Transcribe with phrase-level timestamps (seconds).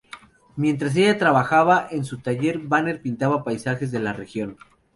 [0.55, 4.57] Mientras ella trabajaba en su taller Banner pintaba paisajes de la región.